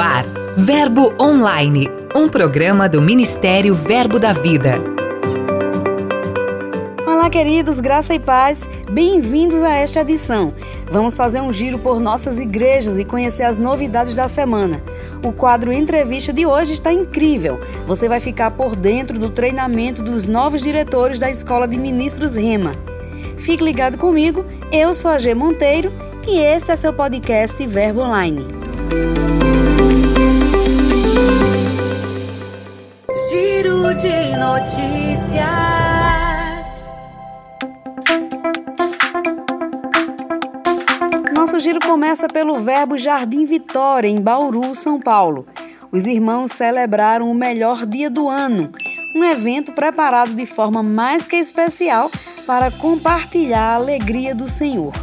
[0.00, 0.24] ar,
[0.56, 4.80] Verbo Online, um programa do Ministério Verbo da Vida.
[7.06, 10.54] Olá, queridos, graça e paz, bem-vindos a esta edição.
[10.90, 14.82] Vamos fazer um giro por nossas igrejas e conhecer as novidades da semana.
[15.22, 17.60] O quadro Entrevista de hoje está incrível.
[17.86, 22.72] Você vai ficar por dentro do treinamento dos novos diretores da Escola de Ministros Rema.
[23.36, 25.92] Fique ligado comigo, eu sou a G Monteiro
[26.26, 28.46] e este é seu podcast Verbo Online.
[34.00, 35.44] De notícias.
[41.36, 45.46] Nosso giro começa pelo Verbo Jardim Vitória, em Bauru, São Paulo.
[45.92, 48.72] Os irmãos celebraram o melhor dia do ano,
[49.14, 52.10] um evento preparado de forma mais que especial
[52.46, 54.94] para compartilhar a alegria do Senhor.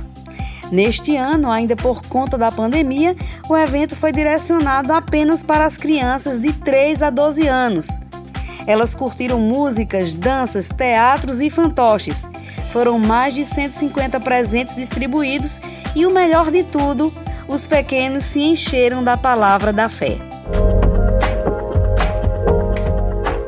[0.72, 3.16] Neste ano, ainda por conta da pandemia,
[3.48, 8.07] o evento foi direcionado apenas para as crianças de 3 a 12 anos.
[8.68, 12.30] Elas curtiram músicas, danças, teatros e fantoches.
[12.72, 15.62] Foram mais de 150 presentes distribuídos
[15.96, 17.14] e o melhor de tudo,
[17.48, 20.18] os pequenos se encheram da palavra da fé.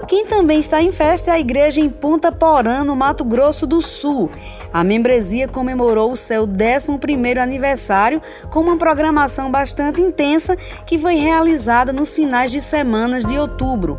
[0.08, 3.82] Quem também está em festa é a igreja em Ponta Porã, no Mato Grosso do
[3.82, 4.32] Sul.
[4.72, 11.92] A membresia comemorou o seu 11º aniversário com uma programação bastante intensa que foi realizada
[11.92, 13.98] nos finais de semanas de outubro.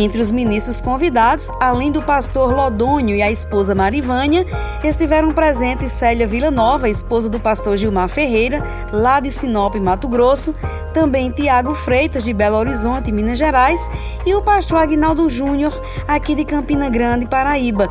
[0.00, 4.46] Entre os ministros convidados, além do pastor Lodônio e a esposa Marivânia,
[4.84, 10.54] estiveram presentes Célia Villanova, esposa do pastor Gilmar Ferreira, lá de Sinop, Mato Grosso,
[10.94, 13.80] também Tiago Freitas, de Belo Horizonte, Minas Gerais,
[14.24, 15.72] e o pastor Agnaldo Júnior,
[16.06, 17.88] aqui de Campina Grande, Paraíba,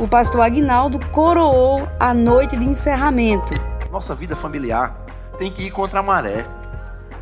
[0.00, 3.54] o pastor Agnaldo coroou a noite de encerramento.
[3.92, 4.96] Nossa vida familiar
[5.38, 6.44] tem que ir contra a maré.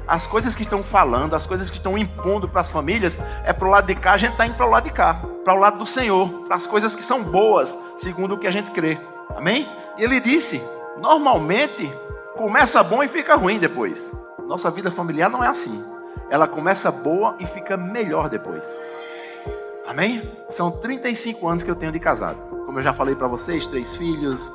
[0.07, 3.67] As coisas que estão falando, as coisas que estão impondo para as famílias, é para
[3.67, 5.59] o lado de cá, a gente está indo para o lado de cá, para o
[5.59, 8.99] lado do Senhor, para as coisas que são boas, segundo o que a gente crê.
[9.37, 9.67] Amém?
[9.97, 10.63] E ele disse:
[11.01, 11.91] normalmente
[12.37, 14.13] começa bom e fica ruim depois.
[14.47, 15.85] Nossa vida familiar não é assim.
[16.29, 18.77] Ela começa boa e fica melhor depois.
[19.87, 20.31] Amém?
[20.49, 22.39] São 35 anos que eu tenho de casado.
[22.65, 24.53] Como eu já falei para vocês, três filhos,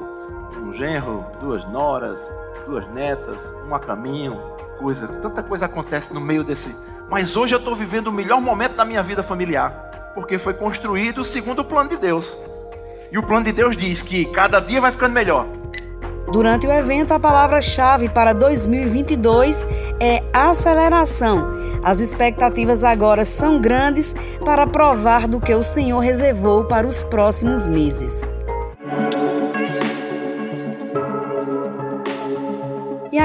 [0.58, 2.32] um genro, duas noras,
[2.66, 4.40] duas netas, um a caminho,
[4.78, 5.08] coisa.
[5.08, 6.76] Tanta coisa acontece no meio desse.
[7.10, 11.26] Mas hoje eu estou vivendo o melhor momento da minha vida familiar, porque foi construído
[11.26, 12.40] segundo o plano de Deus.
[13.12, 15.48] E o plano de Deus diz que cada dia vai ficando melhor.
[16.32, 19.68] Durante o evento, a palavra-chave para 2022
[20.00, 21.58] é aceleração.
[21.84, 24.14] As expectativas agora são grandes
[24.46, 28.39] para provar do que o Senhor reservou para os próximos meses.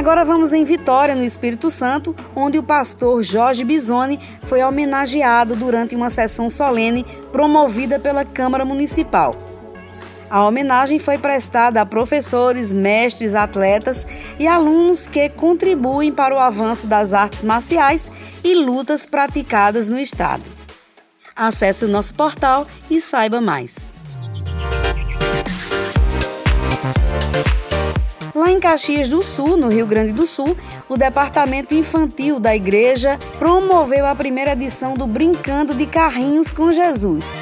[0.05, 5.97] Agora vamos em Vitória, no Espírito Santo, onde o pastor Jorge Bisoni foi homenageado durante
[5.97, 9.35] uma sessão solene promovida pela Câmara Municipal.
[10.29, 14.07] A homenagem foi prestada a professores, mestres, atletas
[14.39, 18.13] e alunos que contribuem para o avanço das artes marciais
[18.45, 20.45] e lutas praticadas no estado.
[21.35, 23.94] Acesse o nosso portal e saiba mais.
[28.35, 30.57] Lá em Caxias do Sul, no Rio Grande do Sul,
[30.89, 37.33] o Departamento Infantil da Igreja promoveu a primeira edição do Brincando de Carrinhos com Jesus.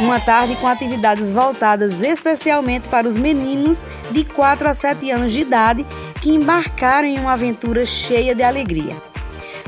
[0.00, 5.40] Uma tarde com atividades voltadas especialmente para os meninos de 4 a 7 anos de
[5.40, 5.86] idade
[6.22, 8.96] que embarcaram em uma aventura cheia de alegria.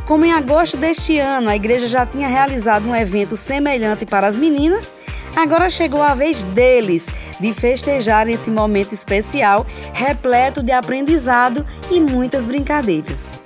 [0.07, 4.39] Como em agosto deste ano a igreja já tinha realizado um evento semelhante para as
[4.39, 4.93] meninas,
[5.37, 7.07] agora chegou a vez deles
[7.39, 13.41] de festejar esse momento especial, repleto de aprendizado e muitas brincadeiras.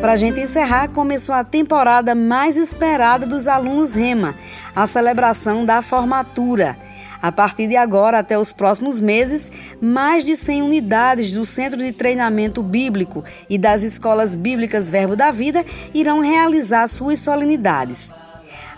[0.00, 4.34] Para a gente encerrar, começou a temporada mais esperada dos alunos REMA,
[4.74, 6.76] a celebração da formatura.
[7.20, 9.50] A partir de agora, até os próximos meses,
[9.80, 15.30] mais de 100 unidades do Centro de Treinamento Bíblico e das Escolas Bíblicas Verbo da
[15.30, 15.64] Vida
[15.94, 18.12] irão realizar suas solenidades.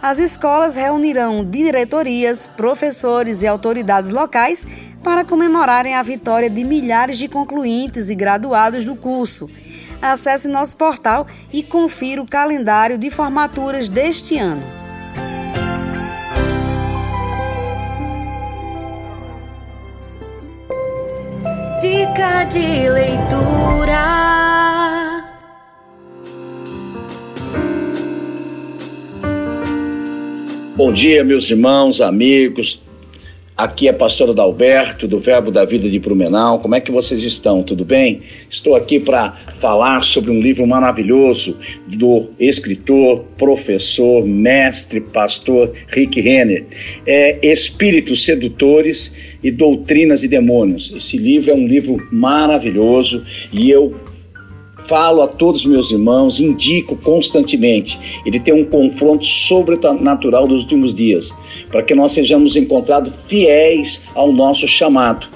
[0.01, 4.67] As escolas reunirão diretorias, professores e autoridades locais
[5.03, 9.51] para comemorarem a vitória de milhares de concluintes e graduados do curso
[10.01, 14.78] acesse nosso portal e confira o calendário de formaturas deste ano.
[21.81, 23.99] Dica de leitura.
[30.77, 32.83] Bom dia, meus irmãos, amigos,
[33.59, 36.61] Aqui é a pastora Dalberto, do Verbo da Vida de Brumenau.
[36.61, 37.61] Como é que vocês estão?
[37.61, 38.21] Tudo bem?
[38.49, 46.67] Estou aqui para falar sobre um livro maravilhoso do escritor, professor, mestre, pastor Rick Renner.
[47.05, 50.93] É Espíritos Sedutores e Doutrinas e Demônios.
[50.97, 53.93] Esse livro é um livro maravilhoso e eu
[54.87, 57.99] falo a todos meus irmãos, indico constantemente.
[58.25, 61.37] Ele tem um confronto sobrenatural dos últimos dias,
[61.71, 65.29] para que nós sejamos encontrados fiéis ao nosso chamado.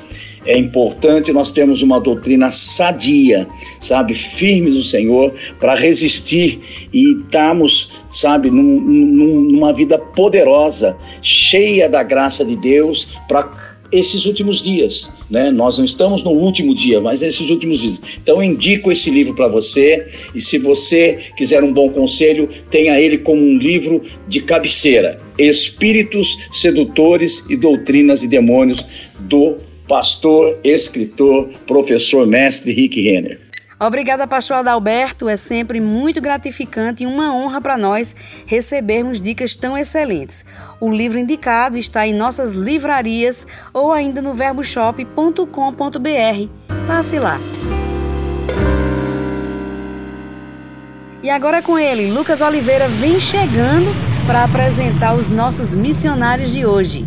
[0.44, 3.46] É importante nós termos uma doutrina sadia,
[3.80, 11.88] sabe, firme do Senhor, para resistir e estarmos, sabe, num, num, numa vida poderosa, cheia
[11.88, 15.50] da graça de Deus, para esses últimos dias, né?
[15.50, 18.00] Nós não estamos no último dia, mas nesses últimos dias.
[18.22, 22.98] Então eu indico esse livro para você e se você quiser um bom conselho, tenha
[22.98, 28.84] ele como um livro de cabeceira: Espíritos Sedutores e Doutrinas e Demônios
[29.20, 29.56] do
[29.86, 33.51] pastor, escritor, professor, mestre Rick Renner.
[33.86, 35.28] Obrigada, pastor Adalberto.
[35.28, 38.14] É sempre muito gratificante e uma honra para nós
[38.46, 40.44] recebermos dicas tão excelentes.
[40.80, 45.46] O livro indicado está em nossas livrarias ou ainda no verboshop.com.br.
[46.86, 47.40] Passe lá.
[51.20, 53.90] E agora com ele, Lucas Oliveira vem chegando
[54.26, 57.04] para apresentar os nossos missionários de hoje.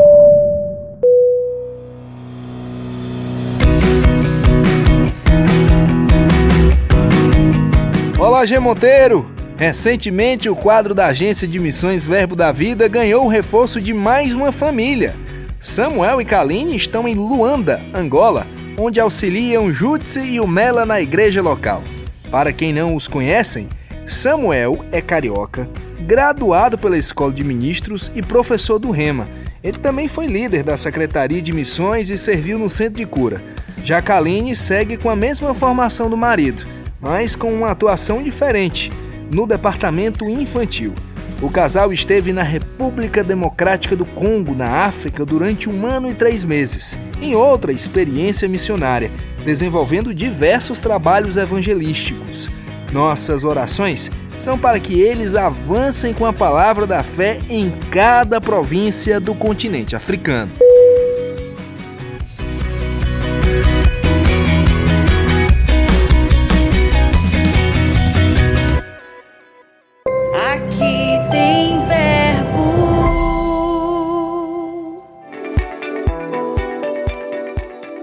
[8.25, 9.29] Olá, G Monteiro!
[9.55, 14.33] Recentemente, o quadro da Agência de Missões Verbo da Vida ganhou o reforço de mais
[14.33, 15.13] uma família.
[15.59, 18.47] Samuel e Kaline estão em Luanda, Angola,
[18.79, 21.83] onde auxiliam Jutsi e o Mela na igreja local.
[22.31, 23.69] Para quem não os conhecem,
[24.07, 25.69] Samuel é carioca,
[25.99, 29.29] graduado pela Escola de Ministros e professor do Rema.
[29.63, 33.39] Ele também foi líder da Secretaria de Missões e serviu no Centro de Cura.
[33.83, 36.73] Já Kaline segue com a mesma formação do marido
[37.05, 38.91] mas com uma atuação diferente
[39.31, 40.91] no departamento infantil.
[41.39, 46.43] O casal esteve na República Democrática do Congo, na África, durante um ano e três
[46.43, 49.11] meses, em outra experiência missionária,
[49.43, 52.49] desenvolvendo diversos trabalhos evangelísticos.
[52.91, 54.09] Nossas orações
[54.39, 59.95] são para que eles avancem com a palavra da fé em cada província do continente
[59.95, 60.64] africano.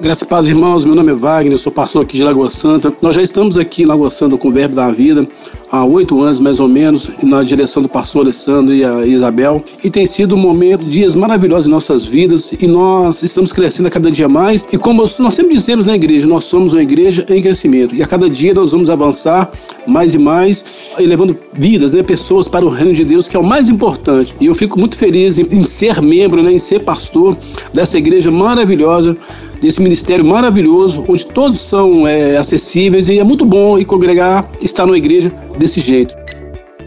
[0.03, 0.85] Graças a paz, irmãos.
[0.85, 2.93] Meu nome é Wagner, sou pastor aqui de Lagoa Santa.
[3.01, 5.29] Nós já estamos aqui em Lagoa Santa com o Verbo da Vida
[5.73, 9.65] há oito anos, mais ou menos, na direção do pastor Alessandro e a Isabel.
[9.83, 13.91] E tem sido um momento, dias maravilhosos em nossas vidas e nós estamos crescendo a
[13.91, 14.67] cada dia mais.
[14.71, 17.95] E como nós sempre dizemos na igreja, nós somos uma igreja em crescimento.
[17.95, 19.51] E a cada dia nós vamos avançar
[19.87, 20.63] mais e mais,
[20.99, 24.35] e levando vidas, né, pessoas para o reino de Deus, que é o mais importante.
[24.39, 27.35] E eu fico muito feliz em, em ser membro, né, em ser pastor
[27.73, 29.17] dessa igreja maravilhosa
[29.63, 34.85] desse ministério maravilhoso, onde todos são é, acessíveis e é muito bom e congregar, estar
[34.85, 36.15] numa igreja desse jeito.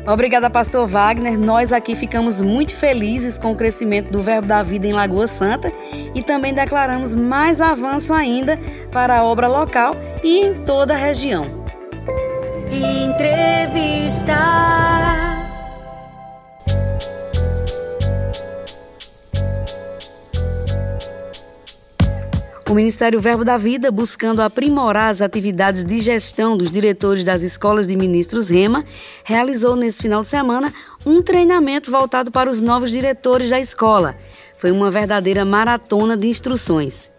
[0.05, 1.39] Obrigada, pastor Wagner.
[1.39, 5.73] Nós aqui ficamos muito felizes com o crescimento do Verbo da Vida em Lagoa Santa
[6.13, 8.59] e também declaramos mais avanço ainda
[8.91, 11.65] para a obra local e em toda a região.
[12.71, 14.35] Entrevista.
[22.67, 27.87] O Ministério Verbo da Vida, buscando aprimorar as atividades de gestão dos diretores das escolas
[27.87, 28.83] de ministros Rema,
[29.23, 30.73] realizou nesse final de semana
[31.05, 34.17] um treinamento voltado para os novos diretores da escola.
[34.57, 37.11] Foi uma verdadeira maratona de instruções.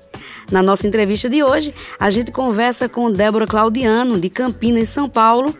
[0.50, 5.54] Na nossa entrevista de hoje, a gente conversa com Débora Claudiano, de Campinas, São Paulo,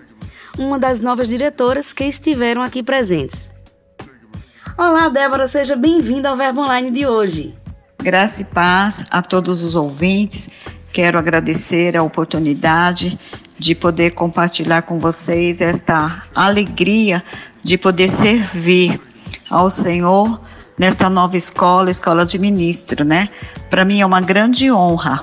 [0.59, 3.51] uma das novas diretoras que estiveram aqui presentes.
[4.77, 7.55] Olá, Débora, seja bem-vinda ao Verbo Online de hoje.
[8.07, 10.49] Graça e paz a todos os ouvintes.
[10.93, 13.19] Quero agradecer a oportunidade
[13.59, 17.21] de poder compartilhar com vocês esta alegria
[17.65, 19.01] de poder servir
[19.51, 20.41] ao Senhor
[20.79, 23.29] nesta nova escola, escola de ministro, né?
[23.71, 25.21] Para mim é uma grande honra.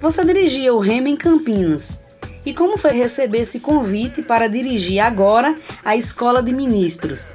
[0.00, 2.00] Você dirigia o Remo em Campinas.
[2.44, 7.34] E como foi receber esse convite para dirigir agora a escola de ministros?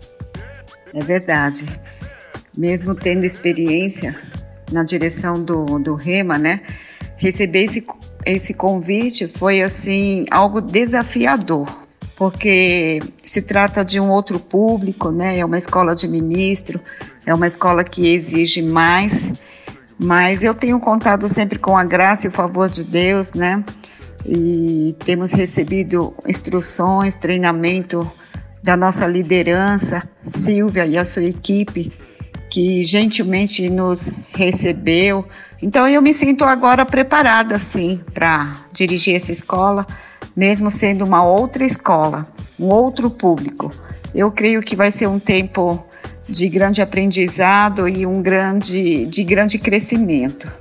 [0.94, 1.66] É verdade.
[2.58, 4.16] Mesmo tendo experiência
[4.72, 6.62] na direção do, do Rema, né?
[7.18, 7.86] Receber esse,
[8.26, 11.68] esse convite foi assim algo desafiador,
[12.16, 15.38] porque se trata de um outro público, né?
[15.38, 16.80] É uma escola de ministro,
[17.26, 19.32] é uma escola que exige mais,
[20.04, 23.64] Mas eu tenho contado sempre com a graça e o favor de Deus, né?
[24.26, 28.10] E temos recebido instruções, treinamento
[28.64, 31.92] da nossa liderança, Silvia e a sua equipe,
[32.52, 35.26] que gentilmente nos recebeu.
[35.62, 39.88] Então eu me sinto agora preparada, sim, para dirigir essa escola,
[40.36, 42.28] mesmo sendo uma outra escola,
[42.60, 43.72] um outro público.
[44.14, 45.84] Eu creio que vai ser um tempo
[46.28, 50.54] de grande aprendizado e um grande, de grande crescimento.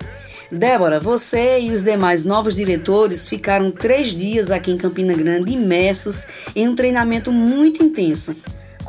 [0.50, 6.26] Débora, você e os demais novos diretores ficaram três dias aqui em Campina Grande imersos
[6.54, 8.34] em um treinamento muito intenso.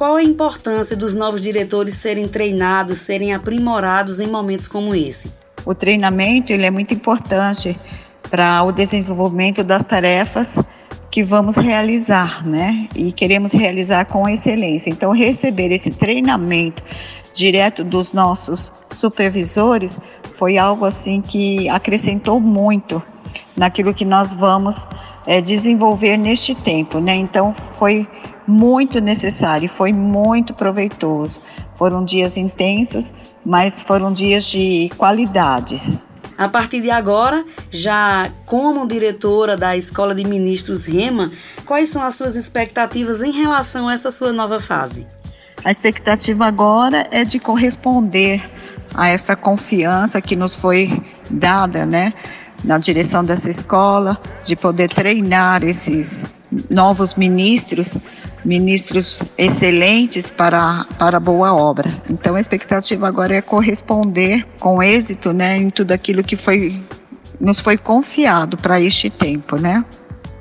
[0.01, 5.31] Qual a importância dos novos diretores serem treinados, serem aprimorados em momentos como esse?
[5.63, 7.79] O treinamento ele é muito importante
[8.27, 10.57] para o desenvolvimento das tarefas
[11.11, 12.89] que vamos realizar, né?
[12.95, 14.89] E queremos realizar com excelência.
[14.89, 16.83] Então, receber esse treinamento
[17.35, 19.99] direto dos nossos supervisores
[20.33, 23.03] foi algo assim que acrescentou muito
[23.55, 24.83] naquilo que nós vamos
[25.27, 27.13] é, desenvolver neste tempo, né?
[27.13, 28.07] Então, foi
[28.47, 31.41] muito necessário, foi muito proveitoso.
[31.75, 33.13] Foram dias intensos,
[33.45, 35.93] mas foram dias de qualidades.
[36.37, 41.31] A partir de agora, já como diretora da Escola de Ministros Rema,
[41.65, 45.05] quais são as suas expectativas em relação a essa sua nova fase?
[45.63, 48.43] A expectativa agora é de corresponder
[48.95, 50.89] a esta confiança que nos foi
[51.29, 52.11] dada, né,
[52.63, 56.25] na direção dessa escola, de poder treinar esses
[56.69, 57.97] novos ministros,
[58.43, 61.93] ministros excelentes para, para boa obra.
[62.09, 66.83] Então a expectativa agora é corresponder com êxito, né, em tudo aquilo que foi
[67.39, 69.83] nos foi confiado para este tempo, né?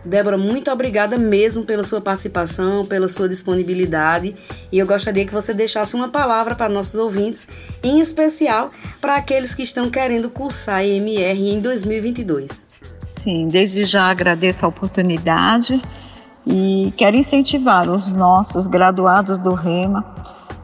[0.04, 4.34] Débora, muito obrigada mesmo pela sua participação, pela sua disponibilidade.
[4.72, 7.46] E eu gostaria que você deixasse uma palavra para nossos ouvintes,
[7.82, 12.68] em especial para aqueles que estão querendo cursar EMR em 2022.
[13.06, 15.82] Sim, desde já agradeço a oportunidade
[16.46, 20.04] e quero incentivar os nossos graduados do REMA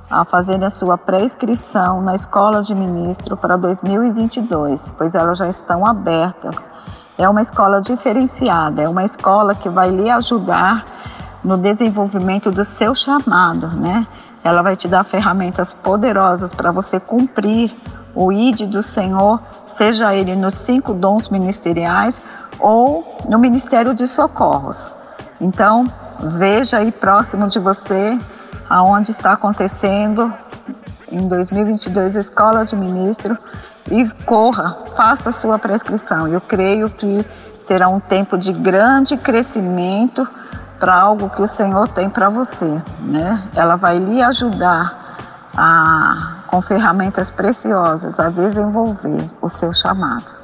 [0.09, 5.85] a fazerem a sua pré-inscrição na Escola de Ministro para 2022, pois elas já estão
[5.85, 6.71] abertas
[7.19, 10.85] é uma escola diferenciada, é uma escola que vai lhe ajudar
[11.43, 14.07] no desenvolvimento do seu chamado, né?
[14.43, 17.73] Ela vai te dar ferramentas poderosas para você cumprir
[18.15, 22.21] o ID do Senhor, seja ele nos cinco dons ministeriais
[22.59, 24.89] ou no Ministério de Socorros.
[25.41, 25.87] Então,
[26.21, 28.19] veja aí próximo de você
[28.69, 30.33] aonde está acontecendo
[31.11, 33.37] em 2022 a Escola de Ministro
[33.91, 36.29] e corra, faça sua prescrição.
[36.29, 37.25] Eu creio que
[37.61, 40.27] será um tempo de grande crescimento
[40.79, 43.49] para algo que o Senhor tem para você, né?
[43.55, 45.17] Ela vai lhe ajudar
[45.57, 50.37] a, com ferramentas preciosas a desenvolver o seu chamado.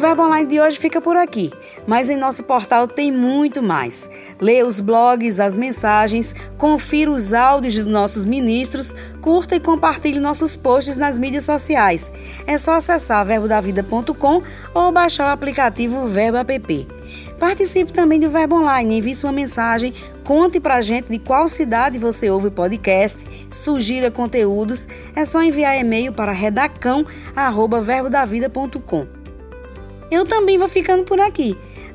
[0.00, 1.52] Verbo Online de hoje fica por aqui,
[1.86, 4.10] mas em nosso portal tem muito mais.
[4.40, 10.56] Leia os blogs, as mensagens, confira os áudios dos nossos ministros, curta e compartilhe nossos
[10.56, 12.12] posts nas mídias sociais.
[12.46, 14.42] É só acessar verbodavida.com
[14.74, 16.88] ou baixar o aplicativo Verbo App.
[17.38, 22.30] Participe também do Verbo Online, envie sua mensagem, conte pra gente de qual cidade você
[22.30, 29.06] ouve o podcast, sugira conteúdos, é só enviar e-mail para redacão@verbodavida.com.
[30.10, 31.56] Eu também vou ficando por aqui,